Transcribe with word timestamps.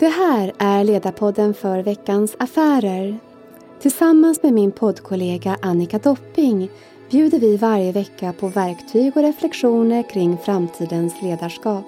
Det 0.00 0.08
här 0.08 0.52
är 0.58 0.84
Ledarpodden 0.84 1.54
för 1.54 1.82
veckans 1.82 2.36
affärer. 2.38 3.18
Tillsammans 3.80 4.42
med 4.42 4.52
min 4.52 4.72
poddkollega 4.72 5.58
Annika 5.62 5.98
Dopping 5.98 6.70
bjuder 7.10 7.38
vi 7.38 7.56
varje 7.56 7.92
vecka 7.92 8.32
på 8.32 8.48
verktyg 8.48 9.16
och 9.16 9.22
reflektioner 9.22 10.10
kring 10.10 10.38
framtidens 10.38 11.22
ledarskap. 11.22 11.84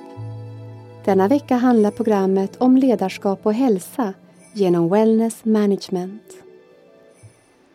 Denna 1.04 1.28
vecka 1.28 1.56
handlar 1.56 1.90
programmet 1.90 2.56
om 2.59 2.77
ledarskap 2.77 3.46
och 3.46 3.54
hälsa 3.54 4.14
genom 4.52 4.88
Wellness 4.88 5.44
Management. 5.44 6.22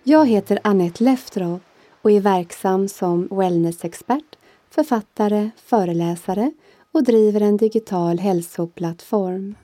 Jag 0.04 0.27
heter 0.27 0.59
Annette 0.63 1.04
Leftrow 1.04 1.59
och 2.01 2.11
är 2.11 2.21
verksam 2.21 2.88
som 2.88 3.27
wellnessexpert, 3.31 4.38
författare, 4.70 5.49
föreläsare 5.65 6.51
och 6.91 7.04
driver 7.04 7.41
en 7.41 7.57
digital 7.57 8.20
hälsoplattform. 8.20 9.55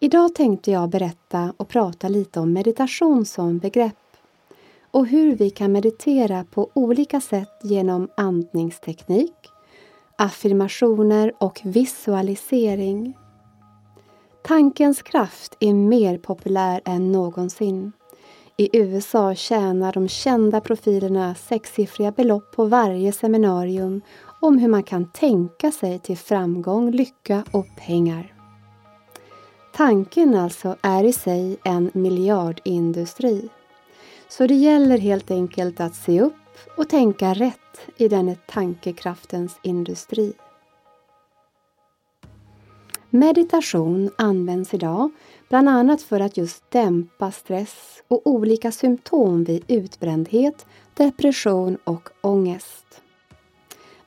Idag 0.00 0.34
tänkte 0.34 0.70
jag 0.70 0.88
berätta 0.88 1.52
och 1.56 1.68
prata 1.68 2.08
lite 2.08 2.40
om 2.40 2.52
meditation 2.52 3.24
som 3.24 3.58
begrepp 3.58 3.94
och 4.90 5.06
hur 5.06 5.36
vi 5.36 5.50
kan 5.50 5.72
meditera 5.72 6.44
på 6.44 6.70
olika 6.74 7.20
sätt 7.20 7.60
genom 7.62 8.08
andningsteknik, 8.16 9.34
affirmationer 10.16 11.32
och 11.38 11.60
visualisering. 11.64 13.16
Tankens 14.44 15.02
kraft 15.02 15.56
är 15.60 15.74
mer 15.74 16.18
populär 16.18 16.80
än 16.84 17.12
någonsin. 17.12 17.92
I 18.56 18.78
USA 18.78 19.34
tjänar 19.34 19.92
de 19.92 20.08
kända 20.08 20.60
profilerna 20.60 21.34
sexsiffriga 21.34 22.12
belopp 22.12 22.52
på 22.56 22.64
varje 22.64 23.12
seminarium 23.12 24.00
om 24.40 24.58
hur 24.58 24.68
man 24.68 24.82
kan 24.82 25.12
tänka 25.12 25.72
sig 25.72 25.98
till 25.98 26.18
framgång, 26.18 26.90
lycka 26.90 27.44
och 27.52 27.66
pengar. 27.86 28.37
Tanken 29.72 30.34
alltså 30.34 30.76
är 30.82 31.04
i 31.04 31.12
sig 31.12 31.56
en 31.64 31.90
miljardindustri. 31.94 33.48
Så 34.28 34.46
det 34.46 34.54
gäller 34.54 34.98
helt 34.98 35.30
enkelt 35.30 35.80
att 35.80 35.94
se 35.94 36.20
upp 36.20 36.34
och 36.76 36.88
tänka 36.88 37.34
rätt 37.34 37.80
i 37.96 38.08
denna 38.08 38.34
tankekraftens 38.34 39.58
industri. 39.62 40.32
Meditation 43.10 44.10
används 44.18 44.74
idag 44.74 45.10
bland 45.48 45.68
annat 45.68 46.02
för 46.02 46.20
att 46.20 46.36
just 46.36 46.70
dämpa 46.70 47.30
stress 47.30 48.02
och 48.08 48.26
olika 48.26 48.72
symptom 48.72 49.44
vid 49.44 49.64
utbrändhet, 49.68 50.66
depression 50.94 51.78
och 51.84 52.08
ångest. 52.20 53.02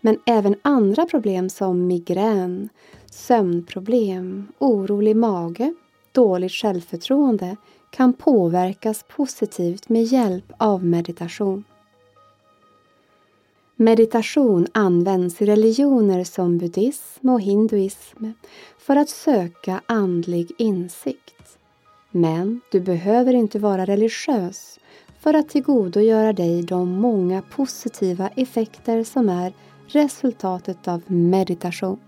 Men 0.01 0.19
även 0.25 0.55
andra 0.61 1.05
problem 1.05 1.49
som 1.49 1.87
migrän, 1.87 2.69
sömnproblem, 3.13 4.47
orolig 4.59 5.15
mage, 5.15 5.73
dåligt 6.11 6.51
självförtroende 6.51 7.57
kan 7.89 8.13
påverkas 8.13 9.05
positivt 9.07 9.89
med 9.89 10.03
hjälp 10.03 10.51
av 10.57 10.85
meditation. 10.85 11.63
Meditation 13.75 14.67
används 14.71 15.41
i 15.41 15.45
religioner 15.45 16.23
som 16.23 16.57
buddhism 16.57 17.29
och 17.29 17.41
hinduism 17.41 18.25
för 18.77 18.95
att 18.95 19.09
söka 19.09 19.81
andlig 19.85 20.51
insikt. 20.57 21.57
Men 22.11 22.61
du 22.71 22.79
behöver 22.79 23.33
inte 23.33 23.59
vara 23.59 23.85
religiös 23.85 24.79
för 25.19 25.33
att 25.33 25.49
tillgodogöra 25.49 26.33
dig 26.33 26.63
de 26.63 26.89
många 26.89 27.41
positiva 27.41 28.29
effekter 28.35 29.03
som 29.03 29.29
är 29.29 29.53
resultatet 29.87 30.87
av 30.87 31.01
meditation. 31.07 31.99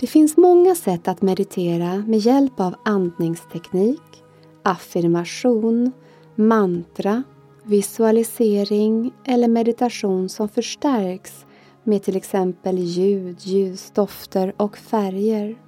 Det 0.00 0.06
finns 0.06 0.36
många 0.36 0.74
sätt 0.74 1.08
att 1.08 1.22
meditera 1.22 1.96
med 1.96 2.18
hjälp 2.18 2.60
av 2.60 2.74
andningsteknik, 2.84 4.22
affirmation, 4.62 5.92
mantra, 6.34 7.22
visualisering 7.64 9.12
eller 9.24 9.48
meditation 9.48 10.28
som 10.28 10.48
förstärks 10.48 11.46
med 11.84 12.02
till 12.02 12.16
exempel 12.16 12.78
ljud, 12.78 13.40
ljus, 13.40 13.90
dofter 13.94 14.54
och 14.56 14.76
färger. 14.76 15.58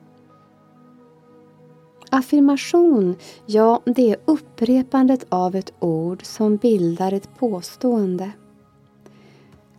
Affirmation, 2.11 3.17
ja, 3.47 3.83
det 3.85 4.11
är 4.11 4.17
upprepandet 4.25 5.27
av 5.29 5.57
ett 5.57 5.73
ord 5.81 6.25
som 6.25 6.57
bildar 6.57 7.13
ett 7.13 7.39
påstående. 7.39 8.33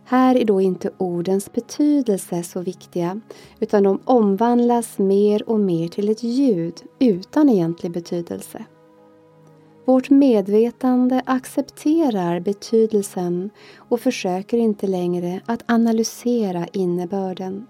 Här 0.06 0.36
är 0.36 0.44
då 0.44 0.60
inte 0.60 0.90
ordens 0.98 1.52
betydelse 1.52 2.42
så 2.42 2.60
viktiga 2.60 3.20
utan 3.60 3.82
de 3.82 4.00
omvandlas 4.04 4.98
mer 4.98 5.48
och 5.48 5.60
mer 5.60 5.88
till 5.88 6.08
ett 6.08 6.22
ljud 6.22 6.82
utan 6.98 7.48
egentlig 7.48 7.92
betydelse. 7.92 8.64
Vårt 9.84 10.10
medvetande 10.10 11.22
accepterar 11.26 12.40
betydelsen 12.40 13.50
och 13.76 14.00
försöker 14.00 14.58
inte 14.58 14.86
längre 14.86 15.40
att 15.46 15.64
analysera 15.66 16.66
innebörden. 16.72 17.66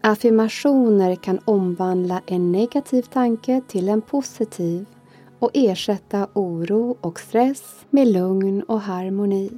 Affirmationer 0.00 1.14
kan 1.14 1.38
omvandla 1.44 2.22
en 2.26 2.52
negativ 2.52 3.02
tanke 3.02 3.60
till 3.68 3.88
en 3.88 4.02
positiv 4.02 4.86
och 5.38 5.50
ersätta 5.54 6.28
oro 6.32 6.96
och 7.00 7.20
stress 7.20 7.86
med 7.90 8.08
lugn 8.08 8.62
och 8.62 8.80
harmoni. 8.80 9.50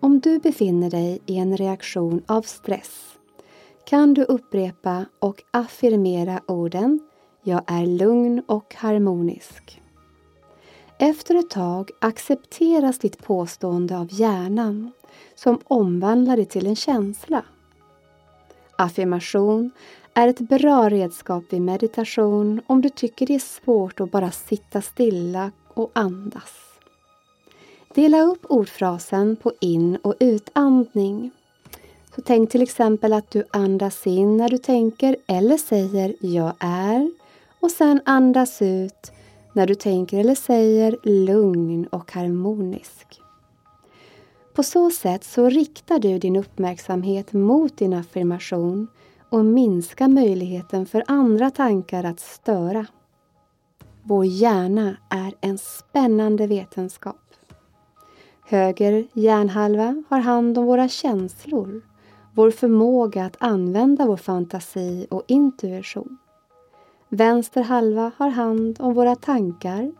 Om 0.00 0.20
du 0.20 0.38
befinner 0.38 0.90
dig 0.90 1.20
i 1.26 1.36
en 1.38 1.56
reaktion 1.56 2.22
av 2.26 2.42
stress 2.42 3.18
kan 3.84 4.14
du 4.14 4.22
upprepa 4.22 5.04
och 5.18 5.42
affirmera 5.50 6.40
orden 6.46 7.00
Jag 7.42 7.62
är 7.66 7.86
lugn 7.86 8.42
och 8.46 8.74
harmonisk. 8.74 9.82
Efter 10.98 11.34
ett 11.34 11.50
tag 11.50 11.90
accepteras 12.00 12.98
ditt 12.98 13.18
påstående 13.18 13.98
av 13.98 14.08
hjärnan 14.10 14.92
som 15.34 15.58
omvandlar 15.64 16.36
det 16.36 16.44
till 16.44 16.66
en 16.66 16.76
känsla. 16.76 17.44
Affirmation 18.76 19.70
är 20.14 20.28
ett 20.28 20.40
bra 20.40 20.88
redskap 20.88 21.44
vid 21.50 21.62
meditation 21.62 22.60
om 22.66 22.80
du 22.80 22.88
tycker 22.88 23.26
det 23.26 23.34
är 23.34 23.38
svårt 23.38 24.00
att 24.00 24.10
bara 24.10 24.30
sitta 24.30 24.82
stilla 24.82 25.52
och 25.74 25.90
andas. 25.94 26.67
Dela 27.94 28.22
upp 28.22 28.44
ordfrasen 28.48 29.36
på 29.36 29.52
in 29.60 29.96
och 29.96 30.14
utandning. 30.20 31.30
Så 32.14 32.22
tänk 32.22 32.50
till 32.50 32.62
exempel 32.62 33.12
att 33.12 33.30
du 33.30 33.44
andas 33.50 34.06
in 34.06 34.36
när 34.36 34.48
du 34.48 34.58
tänker 34.58 35.16
eller 35.26 35.56
säger 35.56 36.14
Jag 36.20 36.52
är 36.58 37.10
och 37.60 37.70
sen 37.70 38.00
andas 38.04 38.62
ut 38.62 39.12
när 39.52 39.66
du 39.66 39.74
tänker 39.74 40.18
eller 40.18 40.34
säger 40.34 40.96
lugn 41.02 41.86
och 41.86 42.12
harmonisk. 42.12 43.20
På 44.54 44.62
så 44.62 44.90
sätt 44.90 45.24
så 45.24 45.48
riktar 45.48 45.98
du 45.98 46.18
din 46.18 46.36
uppmärksamhet 46.36 47.32
mot 47.32 47.78
din 47.78 47.92
affirmation 47.92 48.88
och 49.30 49.44
minskar 49.44 50.08
möjligheten 50.08 50.86
för 50.86 51.04
andra 51.06 51.50
tankar 51.50 52.04
att 52.04 52.20
störa. 52.20 52.86
Vår 54.02 54.24
hjärna 54.24 54.96
är 55.10 55.34
en 55.40 55.58
spännande 55.58 56.46
vetenskap. 56.46 57.27
Höger 58.50 59.06
hjärnhalva 59.12 60.02
har 60.08 60.18
hand 60.18 60.58
om 60.58 60.64
våra 60.64 60.88
känslor, 60.88 61.82
vår 62.34 62.50
förmåga 62.50 63.24
att 63.24 63.36
använda 63.40 64.06
vår 64.06 64.16
fantasi 64.16 65.06
och 65.10 65.22
intuition. 65.26 66.18
Vänster 67.08 67.62
halva 67.62 68.12
har 68.16 68.28
hand 68.28 68.76
om 68.80 68.94
våra 68.94 69.16
tankar, 69.16 69.92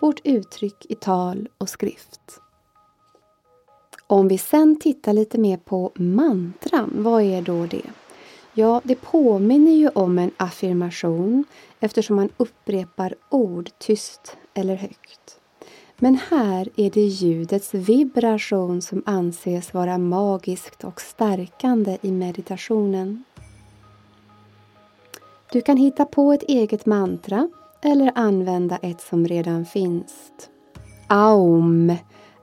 vårt 0.00 0.20
uttryck 0.24 0.86
i 0.88 0.94
tal 0.94 1.48
och 1.58 1.68
skrift. 1.68 2.40
Om 4.06 4.28
vi 4.28 4.38
sen 4.38 4.80
tittar 4.80 5.12
lite 5.12 5.38
mer 5.38 5.56
på 5.56 5.92
mantran, 5.94 6.90
vad 6.96 7.22
är 7.22 7.42
då 7.42 7.66
det? 7.66 7.90
Ja, 8.54 8.80
det 8.84 8.94
påminner 8.94 9.72
ju 9.72 9.88
om 9.88 10.18
en 10.18 10.30
affirmation 10.36 11.44
eftersom 11.80 12.16
man 12.16 12.28
upprepar 12.36 13.14
ord 13.30 13.70
tyst 13.78 14.36
eller 14.54 14.74
högt. 14.74 15.40
Men 15.96 16.18
här 16.30 16.68
är 16.76 16.90
det 16.90 17.00
ljudets 17.00 17.74
vibration 17.74 18.82
som 18.82 19.02
anses 19.06 19.74
vara 19.74 19.98
magiskt 19.98 20.84
och 20.84 21.00
stärkande 21.00 21.98
i 22.02 22.12
meditationen. 22.12 23.24
Du 25.52 25.60
kan 25.60 25.76
hitta 25.76 26.04
på 26.04 26.32
ett 26.32 26.42
eget 26.42 26.86
mantra 26.86 27.48
eller 27.82 28.12
använda 28.14 28.76
ett 28.76 29.00
som 29.00 29.26
redan 29.26 29.66
finns. 29.66 30.30
Aum 31.08 31.96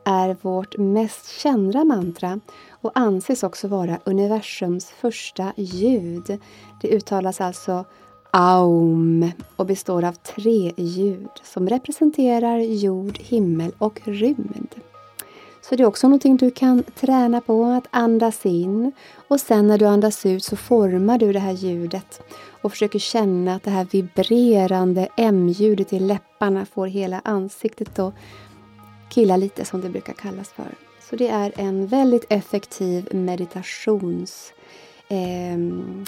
är 0.06 0.38
vårt 0.42 0.77
mest 0.77 1.39
kända 1.39 1.83
mantra 1.83 2.39
och 2.71 2.92
anses 2.95 3.44
också 3.44 3.68
vara 3.68 4.00
universums 4.06 4.86
första 4.89 5.54
ljud. 5.56 6.39
Det 6.81 6.88
uttalas 6.88 7.42
alltså 7.42 7.86
Aum 8.33 9.31
och 9.56 9.66
består 9.66 10.04
av 10.04 10.13
tre 10.13 10.74
ljud 10.78 11.30
som 11.44 11.69
representerar 11.69 12.57
jord, 12.57 13.18
himmel 13.18 13.72
och 13.78 14.01
rymd. 14.04 14.75
Så 15.62 15.75
det 15.75 15.83
är 15.83 15.88
också 15.88 16.07
någonting 16.07 16.38
du 16.38 16.51
kan 16.51 16.83
träna 16.83 17.42
på, 17.42 17.66
att 17.66 17.88
andas 17.92 18.45
in 18.45 18.92
och 19.28 19.39
sen 19.39 19.68
när 19.68 19.78
du 19.78 19.86
andas 19.86 20.25
ut 20.25 20.44
så 20.44 20.56
formar 20.56 21.18
du 21.18 21.33
det 21.33 21.39
här 21.39 21.51
ljudet 21.51 22.22
och 22.62 22.72
försöker 22.72 23.00
känna 23.00 23.56
att 23.56 23.63
det 23.63 23.69
här 23.69 23.88
vibrerande 23.92 25.07
M-ljudet 25.18 25.94
i 25.94 26.00
läpparna 26.00 26.66
får 26.66 26.88
hela 26.88 27.22
ansiktet 27.25 28.00
att 28.00 28.13
killa 29.10 29.38
lite 29.38 29.66
som 29.66 29.81
det 29.81 29.89
brukar 29.89 30.13
kallas 30.13 30.50
för. 30.50 30.75
Så 31.10 31.16
det 31.16 31.28
är 31.28 31.54
en 31.56 31.88
väldigt 31.88 32.25
effektiv 32.30 33.16
meditations 33.16 34.54
eh, 35.11 35.57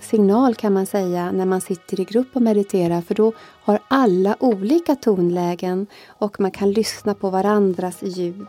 signal 0.01 0.55
kan 0.55 0.73
man 0.73 0.85
säga 0.85 1.31
när 1.31 1.45
man 1.45 1.61
sitter 1.61 1.99
i 1.99 2.03
grupp 2.03 2.27
och 2.33 2.41
mediterar 2.41 3.01
för 3.01 3.15
då 3.15 3.33
har 3.39 3.79
alla 3.87 4.35
olika 4.39 4.95
tonlägen 4.95 5.87
och 6.07 6.39
man 6.39 6.51
kan 6.51 6.71
lyssna 6.71 7.13
på 7.13 7.29
varandras 7.29 8.03
ljud. 8.03 8.47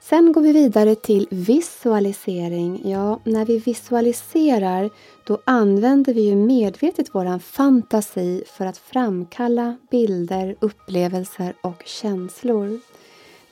Sen 0.00 0.32
går 0.32 0.40
vi 0.40 0.52
vidare 0.52 0.94
till 0.94 1.28
visualisering. 1.30 2.90
Ja, 2.90 3.20
när 3.24 3.44
vi 3.44 3.58
visualiserar 3.58 4.90
då 5.24 5.38
använder 5.44 6.14
vi 6.14 6.20
ju 6.20 6.36
medvetet 6.36 7.14
våran 7.14 7.40
fantasi 7.40 8.44
för 8.46 8.66
att 8.66 8.78
framkalla 8.78 9.76
bilder, 9.90 10.56
upplevelser 10.60 11.54
och 11.60 11.82
känslor. 11.86 12.80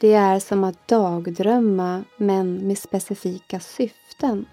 Det 0.03 0.15
är 0.15 0.39
som 0.39 0.65
att 0.65 0.89
dagdrömma 0.89 2.05
men 2.17 2.57
med 2.57 2.79
specifika 2.79 3.61
syften. 3.61 4.47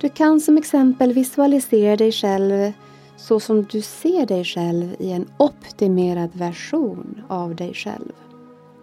Du 0.00 0.08
kan 0.08 0.40
som 0.40 0.58
exempel 0.58 1.12
visualisera 1.12 1.96
dig 1.96 2.12
själv 2.12 2.72
så 3.16 3.40
som 3.40 3.64
du 3.64 3.82
ser 3.82 4.26
dig 4.26 4.44
själv 4.44 4.96
i 4.98 5.12
en 5.12 5.28
optimerad 5.38 6.30
version 6.32 7.22
av 7.28 7.56
dig 7.56 7.74
själv. 7.74 8.12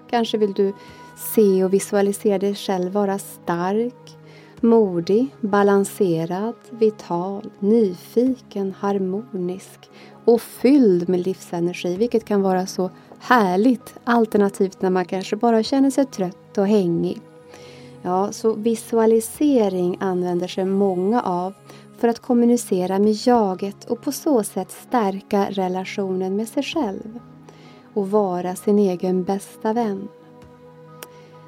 Kanske 0.10 0.38
vill 0.38 0.54
du 0.54 0.74
se 1.36 1.64
och 1.64 1.74
visualisera 1.74 2.40
dig 2.40 2.56
själv 2.56 2.92
vara 2.92 3.20
stark, 3.20 4.18
modig, 4.64 5.36
balanserad, 5.42 6.56
vital, 6.70 7.50
nyfiken, 7.60 8.74
harmonisk 8.80 9.90
och 10.26 10.42
fylld 10.42 11.10
med 11.10 11.20
livsenergi, 11.20 11.96
vilket 11.98 12.26
kan 12.26 12.42
vara 12.42 12.66
så 12.66 12.90
härligt 13.20 13.94
alternativt 14.04 14.82
när 14.82 14.90
man 14.90 15.06
kanske 15.06 15.36
bara 15.36 15.64
känner 15.64 15.90
sig 15.90 16.06
trött 16.06 16.58
och 16.58 16.68
hängig. 16.68 17.22
Ja, 18.02 18.32
så 18.32 18.54
visualisering 18.54 19.98
använder 20.00 20.48
sig 20.48 20.66
många 20.66 21.22
av 21.22 21.54
för 21.98 22.08
att 22.08 22.20
kommunicera 22.20 23.00
med 23.00 23.14
jaget 23.14 23.86
och 23.86 24.02
på 24.02 24.12
så 24.12 24.44
sätt 24.44 24.72
stärka 24.72 25.48
relationen 25.50 26.36
med 26.36 26.48
sig 26.48 26.64
själv 26.64 27.20
och 27.94 28.12
vara 28.12 28.56
sin 28.56 28.80
egen 28.80 29.24
bästa 29.24 29.74
vän. 29.74 30.08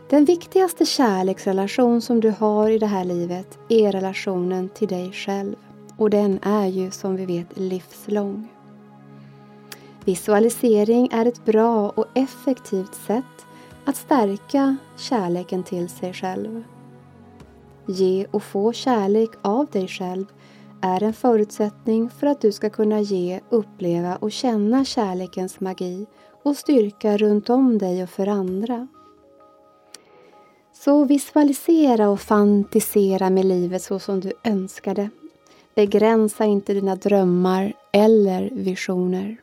Den 0.10 0.26
viktigaste 0.26 0.86
kärleksrelation 0.86 2.02
som 2.02 2.20
du 2.20 2.30
har 2.30 2.70
i 2.70 2.78
det 2.78 2.86
här 2.86 3.06
livet 3.06 3.58
är 3.70 3.92
relationen 3.92 4.70
till 4.70 4.88
dig 4.88 5.12
själv. 5.12 5.56
Och 5.98 6.10
den 6.10 6.40
är 6.42 6.68
ju 6.68 6.92
som 6.92 7.16
vi 7.16 7.26
vet 7.26 7.58
livslång. 7.58 8.48
Visualisering 10.06 11.10
är 11.12 11.26
ett 11.26 11.46
bra 11.46 11.90
och 11.90 12.06
effektivt 12.14 12.96
sätt 12.96 13.46
att 13.86 13.96
stärka 13.96 14.78
kärleken 14.98 15.64
till 15.64 15.90
sig 15.90 16.14
själv. 16.14 16.64
Ge 17.86 18.26
och 18.32 18.44
få 18.44 18.74
kärlek 18.74 19.30
av 19.42 19.66
dig 19.66 19.88
själv 19.88 20.26
är 20.82 21.04
en 21.04 21.14
förutsättning 21.14 22.10
för 22.10 22.28
att 22.28 22.42
du 22.42 22.52
ska 22.52 22.70
kunna 22.70 23.02
ge, 23.02 23.40
uppleva 23.50 24.16
och 24.16 24.32
känna 24.32 24.86
kärlekens 24.86 25.60
magi 25.60 26.06
och 26.44 26.56
styrka 26.56 27.18
runt 27.18 27.50
om 27.50 27.78
dig 27.78 28.04
och 28.04 28.10
för 28.10 28.28
andra. 28.28 28.88
Så 30.80 31.06
visualisera 31.06 32.10
och 32.10 32.22
fantisera 32.22 33.30
med 33.30 33.46
livet 33.46 33.84
så 33.84 34.00
som 34.00 34.20
du 34.20 34.34
önskar 34.44 34.96
det. 34.96 35.10
Begränsa 35.76 36.46
inte 36.46 36.74
dina 36.74 36.96
drömmar 36.96 37.74
eller 37.92 38.50
visioner. 38.52 39.38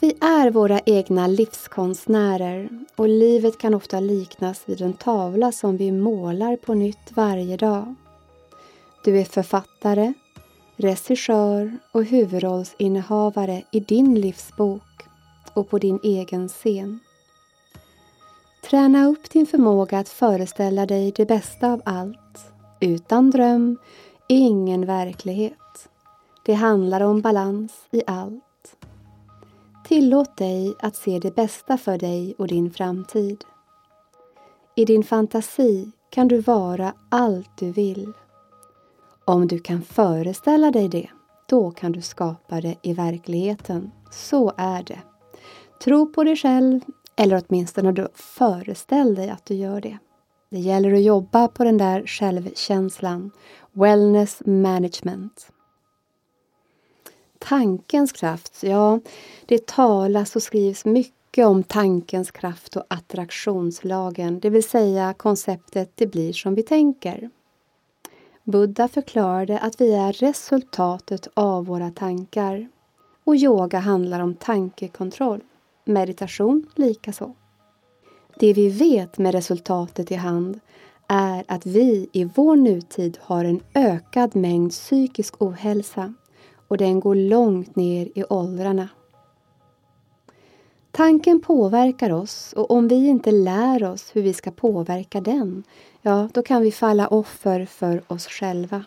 Vi 0.00 0.14
är 0.20 0.50
våra 0.50 0.80
egna 0.86 1.26
livskonstnärer 1.26 2.68
och 2.96 3.08
livet 3.08 3.58
kan 3.58 3.74
ofta 3.74 4.00
liknas 4.00 4.62
vid 4.66 4.80
en 4.80 4.92
tavla 4.92 5.52
som 5.52 5.76
vi 5.76 5.92
målar 5.92 6.56
på 6.56 6.74
nytt 6.74 7.12
varje 7.14 7.56
dag. 7.56 7.94
Du 9.04 9.20
är 9.20 9.24
författare, 9.24 10.12
regissör 10.76 11.78
och 11.92 12.04
huvudrollsinnehavare 12.04 13.62
i 13.72 13.80
din 13.80 14.20
livsbok 14.20 14.82
och 15.54 15.70
på 15.70 15.78
din 15.78 16.00
egen 16.02 16.48
scen. 16.48 17.00
Träna 18.70 19.06
upp 19.06 19.30
din 19.30 19.46
förmåga 19.46 19.98
att 19.98 20.08
föreställa 20.08 20.86
dig 20.86 21.12
det 21.16 21.26
bästa 21.26 21.72
av 21.72 21.82
allt. 21.84 22.52
Utan 22.80 23.30
dröm, 23.30 23.78
ingen 24.28 24.86
verklighet. 24.86 25.88
Det 26.44 26.54
handlar 26.54 27.00
om 27.00 27.20
balans 27.20 27.72
i 27.90 28.02
allt. 28.06 28.76
Tillåt 29.84 30.36
dig 30.36 30.74
att 30.78 30.96
se 30.96 31.18
det 31.18 31.34
bästa 31.34 31.78
för 31.78 31.98
dig 31.98 32.34
och 32.38 32.48
din 32.48 32.70
framtid. 32.70 33.44
I 34.74 34.84
din 34.84 35.04
fantasi 35.04 35.90
kan 36.10 36.28
du 36.28 36.40
vara 36.40 36.94
allt 37.08 37.50
du 37.58 37.72
vill. 37.72 38.12
Om 39.24 39.48
du 39.48 39.58
kan 39.58 39.82
föreställa 39.82 40.70
dig 40.70 40.88
det, 40.88 41.08
då 41.48 41.70
kan 41.70 41.92
du 41.92 42.02
skapa 42.02 42.60
det 42.60 42.76
i 42.82 42.92
verkligheten. 42.92 43.90
Så 44.10 44.52
är 44.56 44.82
det. 44.82 44.98
Tro 45.84 46.12
på 46.12 46.24
dig 46.24 46.36
själv, 46.36 46.80
eller 47.18 47.42
åtminstone 47.48 47.92
du 47.92 48.08
föreställ 48.14 49.14
dig 49.14 49.30
att 49.30 49.46
du 49.46 49.54
gör 49.54 49.80
det. 49.80 49.98
Det 50.50 50.58
gäller 50.58 50.92
att 50.92 51.02
jobba 51.02 51.48
på 51.48 51.64
den 51.64 51.78
där 51.78 52.06
självkänslan. 52.06 53.30
Wellness 53.72 54.42
management. 54.46 55.52
Tankens 57.38 58.12
kraft, 58.12 58.62
ja, 58.62 59.00
det 59.46 59.66
talas 59.66 60.36
och 60.36 60.42
skrivs 60.42 60.84
mycket 60.84 61.46
om 61.46 61.62
tankens 61.62 62.30
kraft 62.30 62.76
och 62.76 62.84
attraktionslagen, 62.88 64.40
det 64.40 64.50
vill 64.50 64.68
säga 64.68 65.14
konceptet 65.14 65.92
det 65.94 66.06
blir 66.06 66.32
som 66.32 66.54
vi 66.54 66.62
tänker. 66.62 67.30
Buddha 68.44 68.88
förklarade 68.88 69.58
att 69.58 69.80
vi 69.80 69.94
är 69.94 70.12
resultatet 70.12 71.28
av 71.34 71.66
våra 71.66 71.90
tankar. 71.90 72.68
Och 73.24 73.36
yoga 73.36 73.78
handlar 73.78 74.20
om 74.20 74.34
tankekontroll, 74.34 75.40
meditation 75.88 76.66
likaså. 76.74 77.34
Det 78.40 78.52
vi 78.52 78.68
vet 78.68 79.18
med 79.18 79.34
resultatet 79.34 80.10
i 80.10 80.14
hand 80.14 80.60
är 81.08 81.44
att 81.48 81.66
vi 81.66 82.08
i 82.12 82.24
vår 82.24 82.56
nutid 82.56 83.18
har 83.20 83.44
en 83.44 83.60
ökad 83.74 84.36
mängd 84.36 84.70
psykisk 84.70 85.42
ohälsa 85.42 86.14
och 86.68 86.76
den 86.76 87.00
går 87.00 87.14
långt 87.14 87.76
ner 87.76 88.08
i 88.14 88.24
åldrarna. 88.30 88.88
Tanken 90.90 91.40
påverkar 91.40 92.10
oss 92.12 92.52
och 92.52 92.70
om 92.70 92.88
vi 92.88 93.08
inte 93.08 93.30
lär 93.30 93.84
oss 93.84 94.10
hur 94.16 94.22
vi 94.22 94.34
ska 94.34 94.50
påverka 94.50 95.20
den, 95.20 95.64
ja, 96.02 96.28
då 96.34 96.42
kan 96.42 96.62
vi 96.62 96.72
falla 96.72 97.08
offer 97.08 97.64
för 97.64 98.02
oss 98.06 98.26
själva. 98.26 98.84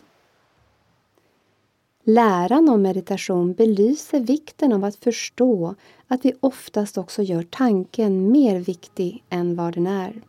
Läran 2.04 2.70
om 2.70 2.82
meditation 2.82 3.54
belyser 3.54 4.20
vikten 4.20 4.74
av 4.74 4.84
att 4.84 4.96
förstå 4.96 5.76
att 6.08 6.26
vi 6.26 6.34
oftast 6.40 6.98
också 6.98 7.22
gör 7.22 7.44
tanken 7.44 8.32
mer 8.32 8.60
viktig 8.60 9.24
än 9.30 9.56
vad 9.56 9.74
den 9.74 9.88
är. 9.88 10.22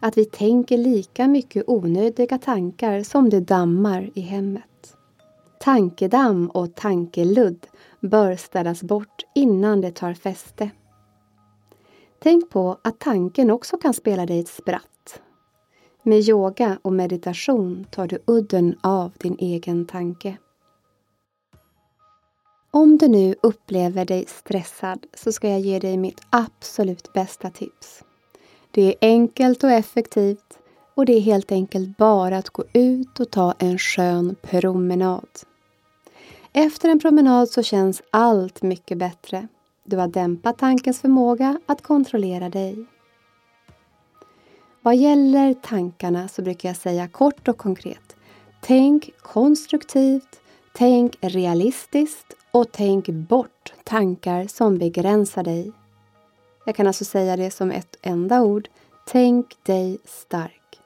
Att 0.00 0.18
vi 0.18 0.24
tänker 0.24 0.78
lika 0.78 1.28
mycket 1.28 1.64
onödiga 1.66 2.38
tankar 2.38 3.02
som 3.02 3.30
det 3.30 3.40
dammar 3.40 4.10
i 4.14 4.20
hemmet. 4.20 4.96
Tankedamm 5.60 6.50
och 6.50 6.74
tankeludd 6.74 7.66
bör 8.00 8.36
städas 8.36 8.82
bort 8.82 9.24
innan 9.34 9.80
det 9.80 9.90
tar 9.90 10.14
fäste. 10.14 10.70
Tänk 12.18 12.50
på 12.50 12.78
att 12.82 13.00
tanken 13.00 13.50
också 13.50 13.76
kan 13.76 13.94
spela 13.94 14.26
dig 14.26 14.40
ett 14.40 14.48
spratt. 14.48 14.93
Med 16.06 16.28
yoga 16.28 16.78
och 16.82 16.92
meditation 16.92 17.86
tar 17.90 18.06
du 18.06 18.18
udden 18.26 18.78
av 18.80 19.12
din 19.18 19.36
egen 19.38 19.86
tanke. 19.86 20.36
Om 22.70 22.98
du 22.98 23.08
nu 23.08 23.34
upplever 23.42 24.04
dig 24.04 24.24
stressad 24.28 25.06
så 25.14 25.32
ska 25.32 25.48
jag 25.48 25.60
ge 25.60 25.78
dig 25.78 25.96
mitt 25.96 26.20
absolut 26.30 27.12
bästa 27.12 27.50
tips. 27.50 28.02
Det 28.70 28.82
är 28.82 28.94
enkelt 29.00 29.64
och 29.64 29.70
effektivt 29.70 30.58
och 30.94 31.06
det 31.06 31.12
är 31.12 31.20
helt 31.20 31.52
enkelt 31.52 31.96
bara 31.96 32.38
att 32.38 32.50
gå 32.50 32.64
ut 32.72 33.20
och 33.20 33.30
ta 33.30 33.54
en 33.58 33.78
skön 33.78 34.36
promenad. 34.42 35.28
Efter 36.52 36.88
en 36.88 37.00
promenad 37.00 37.48
så 37.48 37.62
känns 37.62 38.02
allt 38.10 38.62
mycket 38.62 38.98
bättre. 38.98 39.48
Du 39.84 39.96
har 39.96 40.08
dämpat 40.08 40.58
tankens 40.58 41.00
förmåga 41.00 41.60
att 41.66 41.82
kontrollera 41.82 42.48
dig. 42.48 42.86
Vad 44.84 44.96
gäller 44.96 45.54
tankarna 45.54 46.28
så 46.28 46.42
brukar 46.42 46.68
jag 46.68 46.76
säga 46.76 47.08
kort 47.08 47.48
och 47.48 47.58
konkret. 47.58 48.16
Tänk 48.60 49.10
konstruktivt, 49.22 50.40
tänk 50.72 51.16
realistiskt 51.20 52.34
och 52.50 52.72
tänk 52.72 53.08
bort 53.08 53.72
tankar 53.84 54.46
som 54.46 54.78
begränsar 54.78 55.44
dig. 55.44 55.72
Jag 56.66 56.76
kan 56.76 56.86
alltså 56.86 57.04
säga 57.04 57.36
det 57.36 57.50
som 57.50 57.70
ett 57.70 57.96
enda 58.02 58.42
ord. 58.42 58.68
Tänk 59.06 59.64
dig 59.64 59.98
stark. 60.04 60.80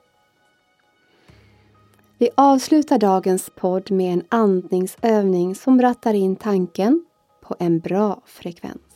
Vi 2.18 2.30
avslutar 2.34 2.98
dagens 2.98 3.50
podd 3.54 3.90
med 3.90 4.12
en 4.12 4.24
andningsövning 4.28 5.54
som 5.54 5.82
rattar 5.82 6.14
in 6.14 6.36
tanken 6.36 7.04
på 7.40 7.56
en 7.58 7.78
bra 7.78 8.20
frekvens. 8.26 8.87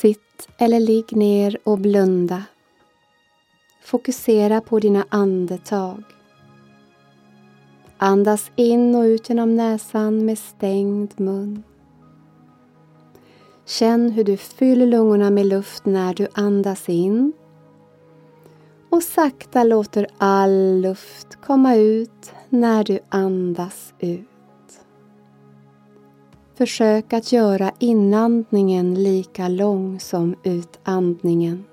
Sitt 0.00 0.48
eller 0.58 0.80
ligg 0.80 1.16
ner 1.16 1.58
och 1.64 1.78
blunda. 1.78 2.44
Fokusera 3.84 4.60
på 4.60 4.78
dina 4.78 5.04
andetag. 5.08 6.02
Andas 7.98 8.50
in 8.56 8.94
och 8.94 9.02
ut 9.02 9.28
genom 9.28 9.56
näsan 9.56 10.24
med 10.24 10.38
stängd 10.38 11.20
mun. 11.20 11.62
Känn 13.66 14.10
hur 14.10 14.24
du 14.24 14.36
fyller 14.36 14.86
lungorna 14.86 15.30
med 15.30 15.46
luft 15.46 15.86
när 15.86 16.14
du 16.14 16.28
andas 16.34 16.88
in 16.88 17.32
och 18.90 19.02
sakta 19.02 19.64
låter 19.64 20.06
all 20.18 20.80
luft 20.80 21.38
komma 21.42 21.76
ut 21.76 22.32
när 22.48 22.84
du 22.84 22.98
andas 23.08 23.94
ut. 23.98 24.29
Försök 26.60 27.12
att 27.12 27.32
göra 27.32 27.72
inandningen 27.78 28.94
lika 28.94 29.48
lång 29.48 30.00
som 30.00 30.34
utandningen. 30.42 31.64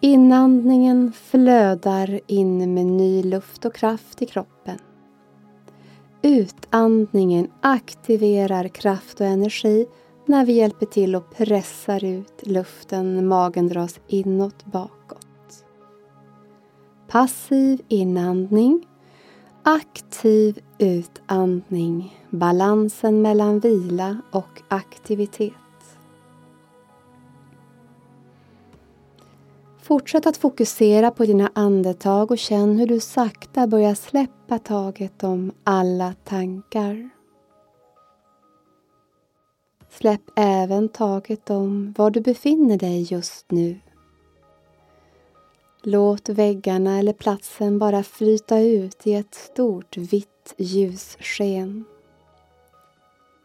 Inandningen 0.00 1.12
flödar 1.12 2.20
in 2.26 2.74
med 2.74 2.86
ny 2.86 3.22
luft 3.22 3.64
och 3.64 3.74
kraft 3.74 4.22
i 4.22 4.26
kroppen. 4.26 4.78
Utandningen 6.22 7.50
aktiverar 7.60 8.68
kraft 8.68 9.20
och 9.20 9.26
energi 9.26 9.86
när 10.26 10.46
vi 10.46 10.52
hjälper 10.52 10.86
till 10.86 11.16
och 11.16 11.34
pressar 11.36 12.04
ut 12.04 12.46
luften, 12.46 13.28
magen 13.28 13.68
dras 13.68 14.00
inåt 14.06 14.64
bakåt. 14.64 15.64
Passiv 17.08 17.80
inandning, 17.88 18.87
aktiv 19.68 20.60
utandning, 20.78 22.24
balansen 22.30 23.22
mellan 23.22 23.60
vila 23.60 24.22
och 24.30 24.62
aktivitet. 24.68 25.52
Fortsätt 29.78 30.26
att 30.26 30.36
fokusera 30.36 31.10
på 31.10 31.24
dina 31.24 31.50
andetag 31.54 32.30
och 32.30 32.38
känn 32.38 32.78
hur 32.78 32.86
du 32.86 33.00
sakta 33.00 33.66
börjar 33.66 33.94
släppa 33.94 34.58
taget 34.58 35.24
om 35.24 35.52
alla 35.64 36.14
tankar. 36.24 37.10
Släpp 39.90 40.22
även 40.36 40.88
taget 40.88 41.50
om 41.50 41.94
var 41.98 42.10
du 42.10 42.20
befinner 42.20 42.78
dig 42.78 43.02
just 43.02 43.50
nu. 43.50 43.80
Låt 45.82 46.28
väggarna 46.28 46.98
eller 46.98 47.12
platsen 47.12 47.78
bara 47.78 48.02
flyta 48.02 48.60
ut 48.60 49.06
i 49.06 49.14
ett 49.14 49.34
stort 49.34 49.96
vitt 49.96 50.54
ljussken. 50.56 51.84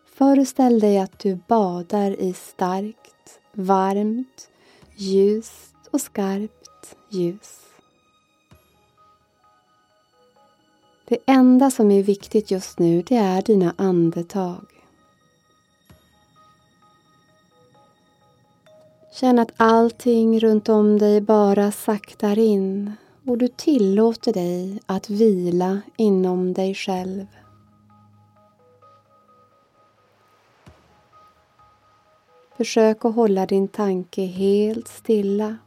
Föreställ 0.05 0.79
dig 0.79 0.99
att 0.99 1.19
du 1.19 1.39
badar 1.47 2.11
i 2.11 2.33
starkt, 2.33 3.39
varmt, 3.53 4.49
ljust 4.95 5.75
och 5.91 6.01
skarpt 6.01 6.95
ljus. 7.09 7.59
Det 11.05 11.17
enda 11.25 11.71
som 11.71 11.91
är 11.91 12.03
viktigt 12.03 12.51
just 12.51 12.79
nu 12.79 13.01
det 13.01 13.15
är 13.15 13.41
dina 13.41 13.73
andetag. 13.77 14.65
Känn 19.13 19.39
att 19.39 19.51
allting 19.57 20.39
runt 20.39 20.69
om 20.69 20.99
dig 20.99 21.21
bara 21.21 21.71
saktar 21.71 22.39
in 22.39 22.91
och 23.25 23.37
du 23.37 23.47
tillåter 23.47 24.33
dig 24.33 24.79
att 24.85 25.09
vila 25.09 25.81
inom 25.97 26.53
dig 26.53 26.75
själv. 26.75 27.25
Försök 32.57 33.05
att 33.05 33.15
hålla 33.15 33.45
din 33.45 33.67
tanke 33.67 34.21
helt 34.21 34.87
stilla 34.87 35.57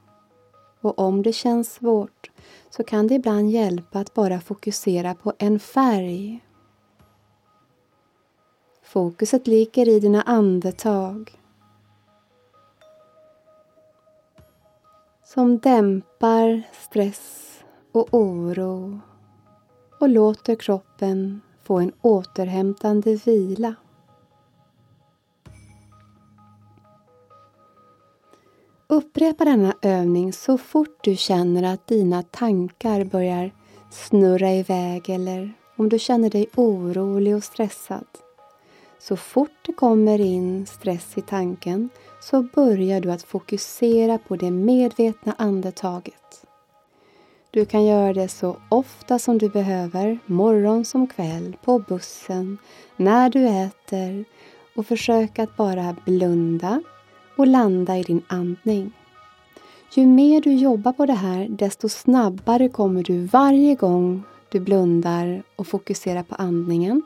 och 0.80 0.98
om 0.98 1.22
det 1.22 1.32
känns 1.32 1.74
svårt 1.74 2.30
så 2.70 2.84
kan 2.84 3.06
det 3.06 3.14
ibland 3.14 3.50
hjälpa 3.50 3.98
att 3.98 4.14
bara 4.14 4.40
fokusera 4.40 5.14
på 5.14 5.32
en 5.38 5.58
färg. 5.58 6.44
Fokuset 8.82 9.46
ligger 9.46 9.88
i 9.88 10.00
dina 10.00 10.22
andetag 10.22 11.38
som 15.36 15.58
dämpar 15.58 16.62
stress 16.72 17.58
och 17.92 18.08
oro 18.14 19.00
och 20.00 20.08
låter 20.08 20.54
kroppen 20.54 21.40
få 21.62 21.78
en 21.78 21.92
återhämtande 22.02 23.16
vila. 23.16 23.74
Upprepa 28.86 29.44
denna 29.44 29.74
övning 29.82 30.32
så 30.32 30.58
fort 30.58 30.98
du 31.04 31.16
känner 31.16 31.74
att 31.74 31.86
dina 31.86 32.22
tankar 32.22 33.04
börjar 33.04 33.54
snurra 33.90 34.50
iväg 34.50 35.10
eller 35.10 35.52
om 35.76 35.88
du 35.88 35.98
känner 35.98 36.30
dig 36.30 36.46
orolig 36.54 37.36
och 37.36 37.44
stressad. 37.44 38.06
Så 39.08 39.16
fort 39.16 39.50
det 39.62 39.72
kommer 39.72 40.20
in 40.20 40.66
stress 40.66 41.18
i 41.18 41.20
tanken 41.20 41.88
så 42.20 42.42
börjar 42.42 43.00
du 43.00 43.10
att 43.12 43.22
fokusera 43.22 44.18
på 44.18 44.36
det 44.36 44.50
medvetna 44.50 45.34
andetaget. 45.38 46.46
Du 47.50 47.64
kan 47.64 47.84
göra 47.84 48.12
det 48.12 48.28
så 48.28 48.56
ofta 48.68 49.18
som 49.18 49.38
du 49.38 49.48
behöver, 49.48 50.18
morgon 50.26 50.84
som 50.84 51.06
kväll, 51.06 51.56
på 51.64 51.78
bussen, 51.78 52.58
när 52.96 53.30
du 53.30 53.46
äter 53.46 54.24
och 54.76 54.86
försök 54.86 55.38
att 55.38 55.56
bara 55.56 55.96
blunda 56.04 56.82
och 57.36 57.46
landa 57.46 57.98
i 57.98 58.02
din 58.02 58.22
andning. 58.26 58.92
Ju 59.94 60.06
mer 60.06 60.40
du 60.40 60.52
jobbar 60.52 60.92
på 60.92 61.06
det 61.06 61.12
här 61.12 61.48
desto 61.48 61.88
snabbare 61.88 62.68
kommer 62.68 63.02
du 63.02 63.20
varje 63.20 63.74
gång 63.74 64.22
du 64.48 64.60
blundar 64.60 65.42
och 65.56 65.66
fokuserar 65.66 66.22
på 66.22 66.34
andningen 66.34 67.02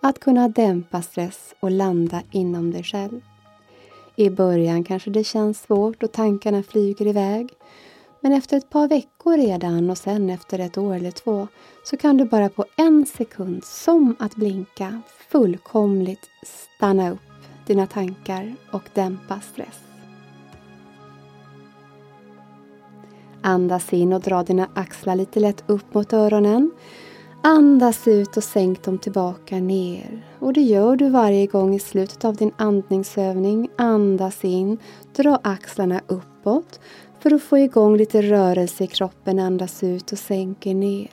att 0.00 0.20
kunna 0.20 0.48
dämpa 0.48 1.02
stress 1.02 1.54
och 1.60 1.70
landa 1.70 2.22
inom 2.30 2.70
dig 2.70 2.82
själv. 2.82 3.20
I 4.16 4.30
början 4.30 4.84
kanske 4.84 5.10
det 5.10 5.24
känns 5.24 5.62
svårt 5.62 6.02
och 6.02 6.12
tankarna 6.12 6.62
flyger 6.62 7.06
iväg. 7.06 7.52
Men 8.20 8.32
efter 8.32 8.56
ett 8.56 8.70
par 8.70 8.88
veckor 8.88 9.36
redan 9.36 9.90
och 9.90 9.98
sen 9.98 10.30
efter 10.30 10.58
ett 10.58 10.78
år 10.78 10.94
eller 10.94 11.10
två 11.10 11.48
så 11.84 11.96
kan 11.96 12.16
du 12.16 12.24
bara 12.24 12.48
på 12.48 12.64
en 12.76 13.06
sekund, 13.06 13.64
som 13.64 14.16
att 14.18 14.34
blinka, 14.34 15.00
fullkomligt 15.28 16.30
stanna 16.42 17.10
upp 17.10 17.20
dina 17.66 17.86
tankar 17.86 18.54
och 18.72 18.82
dämpa 18.94 19.40
stress. 19.40 19.80
Andas 23.42 23.92
in 23.92 24.12
och 24.12 24.20
dra 24.20 24.42
dina 24.42 24.68
axlar 24.74 25.16
lite 25.16 25.40
lätt 25.40 25.64
upp 25.66 25.94
mot 25.94 26.12
öronen 26.12 26.70
Andas 27.48 28.08
ut 28.08 28.36
och 28.36 28.44
sänk 28.44 28.84
dem 28.84 28.98
tillbaka 28.98 29.56
ner. 29.56 30.26
Och 30.38 30.52
det 30.52 30.60
gör 30.60 30.96
du 30.96 31.10
varje 31.10 31.46
gång 31.46 31.74
i 31.74 31.78
slutet 31.78 32.24
av 32.24 32.36
din 32.36 32.50
andningsövning. 32.56 33.68
Andas 33.76 34.44
in, 34.44 34.78
dra 35.16 35.40
axlarna 35.42 36.00
uppåt 36.06 36.80
för 37.20 37.34
att 37.34 37.42
få 37.42 37.58
igång 37.58 37.96
lite 37.96 38.22
rörelse 38.22 38.84
i 38.84 38.86
kroppen. 38.86 39.38
Andas 39.38 39.82
ut 39.82 40.12
och 40.12 40.18
sänker 40.18 40.74
ner. 40.74 41.10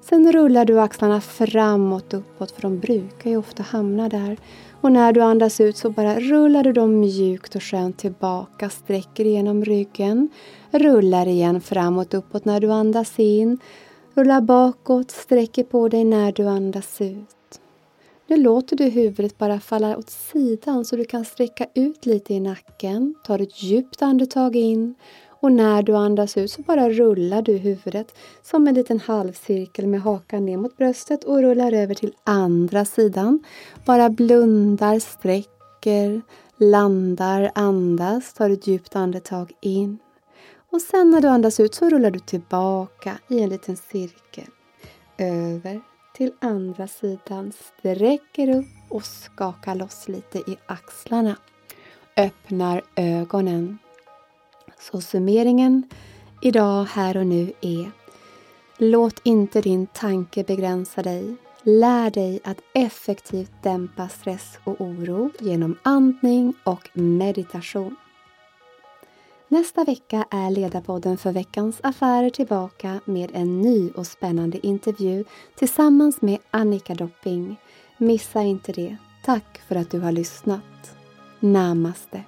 Sen 0.00 0.32
rullar 0.32 0.64
du 0.64 0.80
axlarna 0.80 1.20
framåt, 1.20 2.14
uppåt, 2.14 2.50
för 2.50 2.62
de 2.62 2.78
brukar 2.78 3.30
ju 3.30 3.36
ofta 3.36 3.62
hamna 3.62 4.08
där. 4.08 4.36
Och 4.80 4.92
när 4.92 5.12
du 5.12 5.20
andas 5.20 5.60
ut 5.60 5.76
så 5.76 5.90
bara 5.90 6.20
rullar 6.20 6.62
du 6.62 6.72
dem 6.72 7.00
mjukt 7.00 7.54
och 7.54 7.62
skönt 7.62 7.98
tillbaka, 7.98 8.70
sträcker 8.70 9.24
igenom 9.24 9.64
ryggen, 9.64 10.28
rullar 10.70 11.26
igen 11.26 11.60
framåt, 11.60 12.14
uppåt 12.14 12.44
när 12.44 12.60
du 12.60 12.72
andas 12.72 13.18
in, 13.18 13.58
Rulla 14.16 14.40
bakåt, 14.40 15.10
sträcker 15.10 15.64
på 15.64 15.88
dig 15.88 16.04
när 16.04 16.32
du 16.32 16.46
andas 16.46 17.00
ut. 17.00 17.60
Nu 18.26 18.36
låter 18.36 18.76
du 18.76 18.84
huvudet 18.84 19.38
bara 19.38 19.60
falla 19.60 19.96
åt 19.96 20.10
sidan 20.10 20.84
så 20.84 20.96
du 20.96 21.04
kan 21.04 21.24
sträcka 21.24 21.66
ut 21.74 22.06
lite 22.06 22.34
i 22.34 22.40
nacken. 22.40 23.14
Tar 23.24 23.38
ett 23.38 23.62
djupt 23.62 24.02
andetag 24.02 24.56
in 24.56 24.94
och 25.28 25.52
när 25.52 25.82
du 25.82 25.96
andas 25.96 26.36
ut 26.36 26.50
så 26.50 26.62
bara 26.62 26.90
rullar 26.90 27.42
du 27.42 27.56
huvudet 27.56 28.14
som 28.42 28.68
en 28.68 28.74
liten 28.74 29.00
halvcirkel 29.00 29.86
med 29.86 30.02
hakan 30.02 30.46
ner 30.46 30.56
mot 30.56 30.76
bröstet 30.76 31.24
och 31.24 31.42
rullar 31.42 31.72
över 31.72 31.94
till 31.94 32.14
andra 32.24 32.84
sidan. 32.84 33.44
Bara 33.86 34.10
blundar, 34.10 34.98
sträcker, 34.98 36.22
landar, 36.56 37.50
andas, 37.54 38.32
tar 38.34 38.50
ett 38.50 38.66
djupt 38.66 38.96
andetag 38.96 39.52
in 39.60 39.98
och 40.76 40.82
sen 40.82 41.10
när 41.10 41.20
du 41.20 41.28
andas 41.28 41.60
ut 41.60 41.74
så 41.74 41.90
rullar 41.90 42.10
du 42.10 42.18
tillbaka 42.18 43.18
i 43.28 43.40
en 43.40 43.48
liten 43.48 43.76
cirkel. 43.76 44.48
Över 45.18 45.80
till 46.14 46.32
andra 46.40 46.88
sidan, 46.88 47.52
sträcker 47.52 48.56
upp 48.56 48.66
och 48.88 49.04
skakar 49.04 49.74
loss 49.74 50.08
lite 50.08 50.38
i 50.38 50.56
axlarna. 50.66 51.36
Öppnar 52.16 52.82
ögonen. 52.96 53.78
Så 54.78 55.00
summeringen 55.00 55.82
idag, 56.42 56.84
här 56.84 57.16
och 57.16 57.26
nu 57.26 57.52
är 57.60 57.90
Låt 58.78 59.20
inte 59.24 59.60
din 59.60 59.86
tanke 59.86 60.44
begränsa 60.44 61.02
dig. 61.02 61.36
Lär 61.62 62.10
dig 62.10 62.40
att 62.44 62.60
effektivt 62.74 63.52
dämpa 63.62 64.08
stress 64.08 64.58
och 64.64 64.80
oro 64.80 65.30
genom 65.40 65.78
andning 65.82 66.54
och 66.64 66.88
meditation. 66.92 67.96
Nästa 69.48 69.84
vecka 69.84 70.24
är 70.30 70.50
Ledarpodden 70.50 71.18
för 71.18 71.32
veckans 71.32 71.80
affärer 71.82 72.30
tillbaka 72.30 73.00
med 73.04 73.30
en 73.34 73.60
ny 73.60 73.90
och 73.90 74.06
spännande 74.06 74.66
intervju 74.66 75.24
tillsammans 75.54 76.22
med 76.22 76.38
Annika 76.50 76.94
Dopping. 76.94 77.56
Missa 77.98 78.42
inte 78.42 78.72
det. 78.72 78.96
Tack 79.24 79.60
för 79.68 79.76
att 79.76 79.90
du 79.90 80.00
har 80.00 80.12
lyssnat. 80.12 80.96
Namaste. 81.40 82.24